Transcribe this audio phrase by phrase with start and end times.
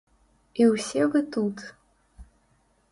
[0.63, 1.57] І ўсе вы тут!